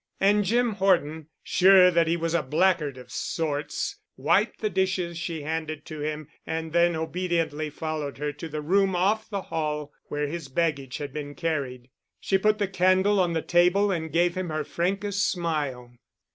[0.19, 5.43] And Jim Horton, sure that he was a blackguard of sorts, wiped the dishes she
[5.43, 10.25] handed to him and then obediently followed her to the room off the hall where
[10.25, 11.91] his baggage had been carried.
[12.19, 15.93] She put the candle on the table and gave him her frankest smile.